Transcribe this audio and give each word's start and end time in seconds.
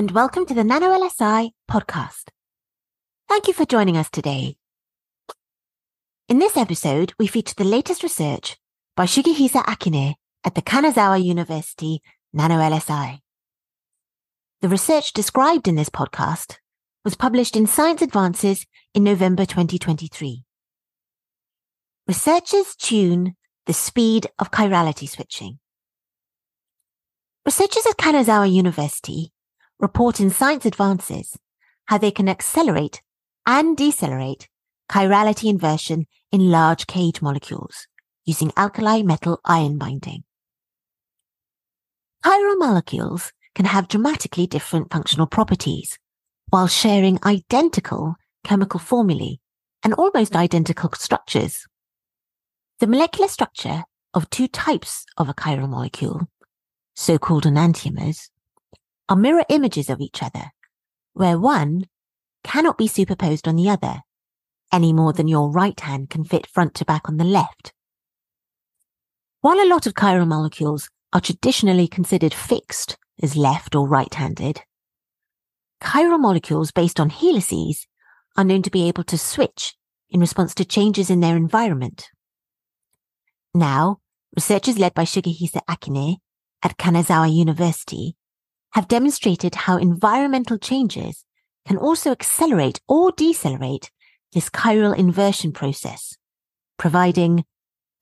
and 0.00 0.12
welcome 0.12 0.46
to 0.46 0.54
the 0.54 0.64
Nano 0.64 0.86
LSI 0.98 1.50
podcast. 1.70 2.30
Thank 3.28 3.48
you 3.48 3.52
for 3.52 3.66
joining 3.66 3.98
us 3.98 4.08
today. 4.08 4.56
In 6.26 6.38
this 6.38 6.56
episode, 6.56 7.12
we 7.18 7.26
feature 7.26 7.52
the 7.54 7.64
latest 7.64 8.02
research 8.02 8.56
by 8.96 9.04
Shigehisa 9.04 9.62
Akine 9.64 10.14
at 10.42 10.54
the 10.54 10.62
Kanazawa 10.62 11.22
University 11.22 12.00
Nano 12.32 12.54
LSI. 12.54 13.18
The 14.62 14.70
research 14.70 15.12
described 15.12 15.68
in 15.68 15.74
this 15.74 15.90
podcast 15.90 16.56
was 17.04 17.14
published 17.14 17.54
in 17.54 17.66
Science 17.66 18.00
Advances 18.00 18.64
in 18.94 19.04
November 19.04 19.44
2023. 19.44 20.44
Researchers 22.08 22.74
tune 22.74 23.34
the 23.66 23.74
speed 23.74 24.28
of 24.38 24.50
chirality 24.50 25.06
switching. 25.06 25.58
Researchers 27.44 27.84
at 27.84 27.98
Kanazawa 27.98 28.50
University 28.50 29.30
report 29.80 30.20
in 30.20 30.30
Science 30.30 30.66
Advances 30.66 31.38
how 31.86 31.98
they 31.98 32.10
can 32.10 32.28
accelerate 32.28 33.02
and 33.46 33.76
decelerate 33.76 34.48
chirality 34.90 35.48
inversion 35.48 36.06
in 36.30 36.50
large 36.50 36.86
cage 36.86 37.22
molecules 37.22 37.86
using 38.24 38.52
alkali 38.56 39.02
metal 39.02 39.40
ion 39.44 39.78
binding. 39.78 40.22
Chiral 42.24 42.58
molecules 42.58 43.32
can 43.54 43.64
have 43.64 43.88
dramatically 43.88 44.46
different 44.46 44.92
functional 44.92 45.26
properties 45.26 45.98
while 46.50 46.68
sharing 46.68 47.18
identical 47.24 48.16
chemical 48.44 48.78
formulae 48.78 49.38
and 49.82 49.94
almost 49.94 50.36
identical 50.36 50.90
structures. 50.92 51.66
The 52.80 52.86
molecular 52.86 53.28
structure 53.28 53.84
of 54.12 54.28
two 54.30 54.48
types 54.48 55.06
of 55.16 55.28
a 55.28 55.34
chiral 55.34 55.68
molecule, 55.68 56.28
so-called 56.94 57.44
enantiomers, 57.44 58.28
are 59.10 59.16
mirror 59.16 59.44
images 59.50 59.90
of 59.90 60.00
each 60.00 60.22
other, 60.22 60.52
where 61.12 61.38
one 61.38 61.84
cannot 62.44 62.78
be 62.78 62.86
superposed 62.86 63.46
on 63.46 63.56
the 63.56 63.68
other 63.68 64.02
any 64.72 64.92
more 64.92 65.12
than 65.12 65.26
your 65.26 65.50
right 65.50 65.80
hand 65.80 66.08
can 66.08 66.24
fit 66.24 66.46
front 66.46 66.74
to 66.76 66.84
back 66.84 67.08
on 67.08 67.16
the 67.16 67.24
left. 67.24 67.72
While 69.40 69.60
a 69.60 69.68
lot 69.68 69.86
of 69.86 69.94
chiral 69.94 70.28
molecules 70.28 70.88
are 71.12 71.20
traditionally 71.20 71.88
considered 71.88 72.32
fixed 72.32 72.96
as 73.20 73.36
left 73.36 73.74
or 73.74 73.88
right-handed, 73.88 74.60
chiral 75.82 76.20
molecules 76.20 76.70
based 76.70 77.00
on 77.00 77.10
helices 77.10 77.88
are 78.36 78.44
known 78.44 78.62
to 78.62 78.70
be 78.70 78.86
able 78.86 79.02
to 79.04 79.18
switch 79.18 79.74
in 80.08 80.20
response 80.20 80.54
to 80.54 80.64
changes 80.64 81.10
in 81.10 81.20
their 81.20 81.36
environment. 81.36 82.08
Now, 83.52 83.98
researchers 84.36 84.78
led 84.78 84.94
by 84.94 85.04
Shigehisa 85.04 85.62
Akine 85.68 86.18
at 86.62 86.78
Kanazawa 86.78 87.34
University 87.34 88.14
have 88.72 88.88
demonstrated 88.88 89.54
how 89.54 89.76
environmental 89.76 90.58
changes 90.58 91.24
can 91.66 91.76
also 91.76 92.10
accelerate 92.10 92.80
or 92.88 93.12
decelerate 93.12 93.90
this 94.32 94.50
chiral 94.50 94.96
inversion 94.96 95.52
process, 95.52 96.16
providing 96.78 97.44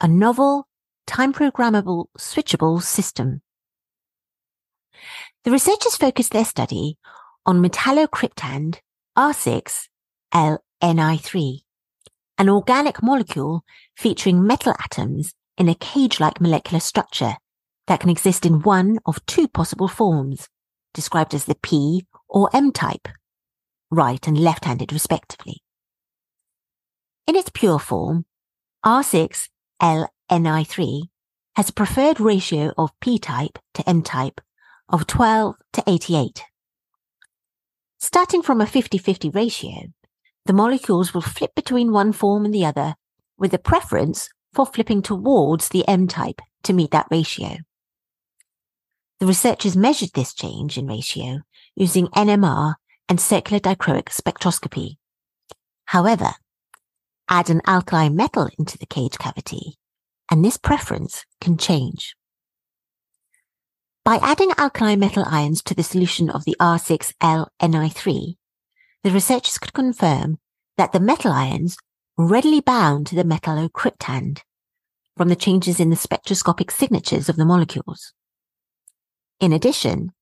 a 0.00 0.08
novel, 0.08 0.68
time 1.06 1.32
programmable, 1.32 2.06
switchable 2.18 2.82
system. 2.82 3.40
The 5.44 5.50
researchers 5.50 5.96
focused 5.96 6.32
their 6.32 6.44
study 6.44 6.98
on 7.46 7.62
metallocryptand 7.62 8.80
R6LNI3, 9.16 11.60
an 12.36 12.48
organic 12.48 13.02
molecule 13.02 13.64
featuring 13.96 14.46
metal 14.46 14.74
atoms 14.84 15.34
in 15.56 15.68
a 15.68 15.74
cage-like 15.74 16.40
molecular 16.40 16.80
structure 16.80 17.34
that 17.86 18.00
can 18.00 18.10
exist 18.10 18.46
in 18.46 18.62
one 18.62 18.98
of 19.06 19.24
two 19.26 19.48
possible 19.48 19.88
forms, 19.88 20.48
described 20.98 21.32
as 21.32 21.44
the 21.44 21.54
P 21.54 22.04
or 22.28 22.50
M 22.52 22.72
type, 22.72 23.06
right 23.88 24.26
and 24.26 24.36
left-handed 24.36 24.92
respectively. 24.92 25.62
In 27.28 27.36
its 27.36 27.52
pure 27.54 27.78
form, 27.78 28.24
R6LNI3 28.84 31.02
has 31.54 31.68
a 31.68 31.72
preferred 31.72 32.18
ratio 32.18 32.72
of 32.76 32.90
P 33.00 33.16
type 33.16 33.60
to 33.74 33.88
M 33.88 34.02
type 34.02 34.40
of 34.88 35.06
12 35.06 35.54
to 35.74 35.84
88. 35.86 36.42
Starting 38.00 38.42
from 38.42 38.60
a 38.60 38.64
50-50 38.64 39.32
ratio, 39.32 39.92
the 40.46 40.52
molecules 40.52 41.14
will 41.14 41.22
flip 41.22 41.54
between 41.54 41.92
one 41.92 42.12
form 42.12 42.44
and 42.44 42.52
the 42.52 42.64
other 42.64 42.96
with 43.38 43.54
a 43.54 43.58
preference 43.58 44.30
for 44.52 44.66
flipping 44.66 45.00
towards 45.00 45.68
the 45.68 45.86
M 45.86 46.08
type 46.08 46.40
to 46.64 46.72
meet 46.72 46.90
that 46.90 47.06
ratio. 47.08 47.58
The 49.20 49.26
researchers 49.26 49.76
measured 49.76 50.10
this 50.14 50.32
change 50.32 50.78
in 50.78 50.86
ratio 50.86 51.40
using 51.74 52.06
NMR 52.08 52.74
and 53.08 53.20
circular 53.20 53.58
dichroic 53.58 54.10
spectroscopy. 54.10 54.96
However, 55.86 56.34
add 57.28 57.50
an 57.50 57.60
alkali 57.66 58.10
metal 58.10 58.48
into 58.58 58.78
the 58.78 58.86
cage 58.86 59.18
cavity, 59.18 59.76
and 60.30 60.44
this 60.44 60.56
preference 60.56 61.24
can 61.40 61.56
change. 61.56 62.14
By 64.04 64.20
adding 64.22 64.52
alkali 64.56 64.94
metal 64.94 65.24
ions 65.26 65.62
to 65.64 65.74
the 65.74 65.82
solution 65.82 66.30
of 66.30 66.44
the 66.44 66.56
R6LNI3, 66.60 68.36
the 69.02 69.10
researchers 69.10 69.58
could 69.58 69.72
confirm 69.72 70.38
that 70.76 70.92
the 70.92 71.00
metal 71.00 71.32
ions 71.32 71.76
readily 72.16 72.60
bound 72.60 73.08
to 73.08 73.16
the 73.16 73.24
metallocryptand 73.24 74.42
from 75.16 75.28
the 75.28 75.36
changes 75.36 75.80
in 75.80 75.90
the 75.90 75.96
spectroscopic 75.96 76.70
signatures 76.70 77.28
of 77.28 77.36
the 77.36 77.44
molecules. 77.44 78.12
In 79.40 79.52
addition, 79.52 80.12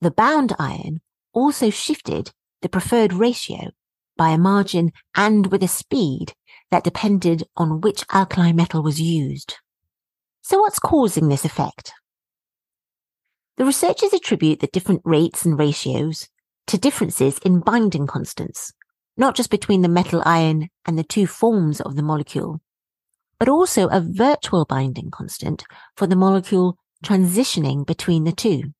the 0.00 0.10
bound 0.10 0.54
ion 0.58 1.00
also 1.32 1.70
shifted 1.70 2.32
the 2.62 2.68
preferred 2.68 3.12
ratio 3.12 3.70
by 4.16 4.30
a 4.30 4.38
margin 4.38 4.90
and 5.14 5.46
with 5.46 5.62
a 5.62 5.68
speed 5.68 6.34
that 6.70 6.84
depended 6.84 7.44
on 7.56 7.80
which 7.80 8.04
alkali 8.12 8.52
metal 8.52 8.82
was 8.82 9.00
used. 9.00 9.56
So 10.42 10.60
what's 10.60 10.78
causing 10.78 11.28
this 11.28 11.44
effect? 11.44 11.92
The 13.56 13.64
researchers 13.64 14.12
attribute 14.12 14.60
the 14.60 14.66
different 14.66 15.02
rates 15.04 15.44
and 15.44 15.58
ratios 15.58 16.28
to 16.66 16.78
differences 16.78 17.38
in 17.38 17.60
binding 17.60 18.06
constants, 18.06 18.72
not 19.16 19.36
just 19.36 19.50
between 19.50 19.82
the 19.82 19.88
metal 19.88 20.22
ion 20.24 20.68
and 20.86 20.98
the 20.98 21.04
two 21.04 21.26
forms 21.26 21.80
of 21.80 21.94
the 21.94 22.02
molecule, 22.02 22.60
but 23.38 23.48
also 23.48 23.88
a 23.88 24.00
virtual 24.00 24.64
binding 24.64 25.10
constant 25.10 25.64
for 25.96 26.06
the 26.06 26.16
molecule 26.16 26.76
transitioning 27.04 27.86
between 27.86 28.24
the 28.24 28.32
two. 28.32 28.72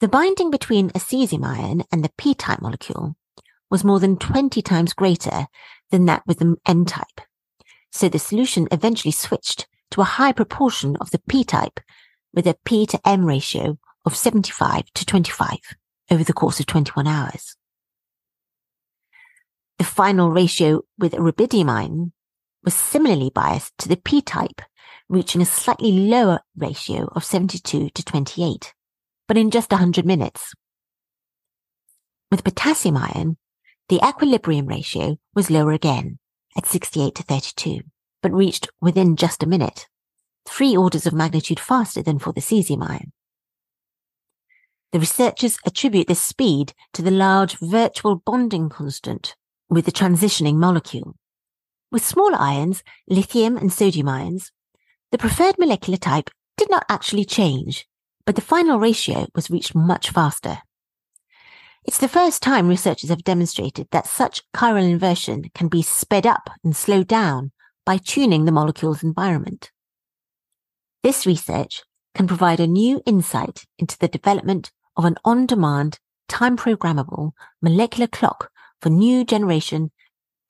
The 0.00 0.08
binding 0.08 0.50
between 0.50 0.88
a 0.90 0.98
cesium 0.98 1.44
ion 1.44 1.82
and 1.92 2.02
the 2.02 2.12
p-type 2.16 2.62
molecule 2.62 3.16
was 3.70 3.84
more 3.84 4.00
than 4.00 4.16
20 4.16 4.62
times 4.62 4.92
greater 4.92 5.46
than 5.90 6.06
that 6.06 6.22
with 6.26 6.38
the 6.38 6.56
m-type. 6.66 7.20
So 7.92 8.08
the 8.08 8.18
solution 8.18 8.66
eventually 8.72 9.12
switched 9.12 9.68
to 9.90 10.00
a 10.00 10.04
high 10.04 10.32
proportion 10.32 10.96
of 11.00 11.10
the 11.10 11.20
p-type 11.28 11.80
with 12.32 12.46
a 12.46 12.56
p 12.64 12.86
to 12.86 13.00
m 13.06 13.26
ratio 13.26 13.78
of 14.06 14.16
75 14.16 14.84
to 14.94 15.04
25 15.04 15.58
over 16.10 16.24
the 16.24 16.32
course 16.32 16.60
of 16.60 16.66
21 16.66 17.06
hours. 17.06 17.56
The 19.78 19.84
final 19.84 20.30
ratio 20.30 20.82
with 20.98 21.12
rubidium 21.12 21.70
ion 21.70 22.12
was 22.62 22.74
similarly 22.74 23.30
biased 23.34 23.76
to 23.78 23.88
the 23.88 23.96
p-type 23.96 24.60
reaching 25.10 25.42
a 25.42 25.44
slightly 25.44 25.90
lower 25.90 26.40
ratio 26.56 27.08
of 27.16 27.24
72 27.24 27.90
to 27.90 28.04
28, 28.04 28.72
but 29.26 29.36
in 29.36 29.50
just 29.50 29.72
100 29.72 30.06
minutes. 30.06 30.54
With 32.30 32.44
potassium 32.44 32.96
ion, 32.96 33.36
the 33.88 34.00
equilibrium 34.06 34.66
ratio 34.66 35.18
was 35.34 35.50
lower 35.50 35.72
again 35.72 36.20
at 36.56 36.64
68 36.64 37.16
to 37.16 37.22
32, 37.24 37.80
but 38.22 38.32
reached 38.32 38.68
within 38.80 39.16
just 39.16 39.42
a 39.42 39.48
minute, 39.48 39.88
three 40.48 40.76
orders 40.76 41.06
of 41.06 41.12
magnitude 41.12 41.58
faster 41.58 42.02
than 42.02 42.20
for 42.20 42.32
the 42.32 42.40
cesium 42.40 42.88
ion. 42.88 43.10
The 44.92 45.00
researchers 45.00 45.58
attribute 45.66 46.06
this 46.06 46.22
speed 46.22 46.72
to 46.92 47.02
the 47.02 47.10
large 47.10 47.58
virtual 47.58 48.22
bonding 48.24 48.68
constant 48.68 49.34
with 49.68 49.86
the 49.86 49.92
transitioning 49.92 50.54
molecule. 50.54 51.16
With 51.90 52.06
smaller 52.06 52.38
ions, 52.38 52.84
lithium 53.08 53.56
and 53.56 53.72
sodium 53.72 54.08
ions, 54.08 54.52
the 55.10 55.18
preferred 55.18 55.58
molecular 55.58 55.96
type 55.96 56.30
did 56.56 56.70
not 56.70 56.84
actually 56.88 57.24
change, 57.24 57.86
but 58.24 58.36
the 58.36 58.40
final 58.40 58.78
ratio 58.78 59.26
was 59.34 59.50
reached 59.50 59.74
much 59.74 60.10
faster. 60.10 60.58
It's 61.84 61.98
the 61.98 62.08
first 62.08 62.42
time 62.42 62.68
researchers 62.68 63.10
have 63.10 63.24
demonstrated 63.24 63.88
that 63.90 64.06
such 64.06 64.42
chiral 64.54 64.88
inversion 64.88 65.50
can 65.54 65.68
be 65.68 65.82
sped 65.82 66.26
up 66.26 66.50
and 66.62 66.76
slowed 66.76 67.08
down 67.08 67.50
by 67.84 67.96
tuning 67.96 68.44
the 68.44 68.52
molecule's 68.52 69.02
environment. 69.02 69.72
This 71.02 71.26
research 71.26 71.82
can 72.14 72.26
provide 72.26 72.60
a 72.60 72.66
new 72.66 73.00
insight 73.06 73.64
into 73.78 73.98
the 73.98 74.08
development 74.08 74.70
of 74.96 75.04
an 75.06 75.16
on-demand, 75.24 75.98
time-programmable 76.28 77.32
molecular 77.62 78.06
clock 78.06 78.50
for 78.80 78.90
new 78.90 79.24
generation 79.24 79.90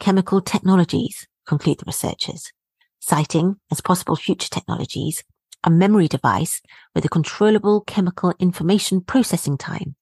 chemical 0.01 0.41
technologies, 0.41 1.29
conclude 1.47 1.79
the 1.79 1.85
researchers 1.87 2.53
citing 3.00 3.56
as 3.70 3.81
possible 3.81 4.17
future 4.17 4.49
technologies 4.49 5.25
a 5.62 5.70
memory 5.70 6.08
device 6.08 6.62
with 6.94 7.05
a 7.05 7.08
controllable 7.08 7.82
chemical 7.82 8.32
information 8.38 9.00
processing 9.00 9.58
time 9.58 9.94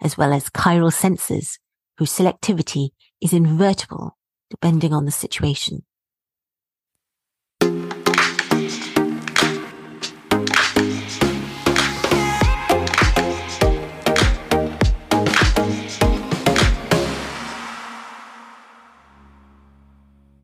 as 0.00 0.16
well 0.16 0.32
as 0.32 0.50
chiral 0.50 0.92
sensors 0.92 1.58
whose 1.98 2.10
selectivity 2.10 2.90
is 3.20 3.32
invertible 3.32 4.16
depending 4.50 4.92
on 4.92 5.06
the 5.06 5.10
situation. 5.10 5.82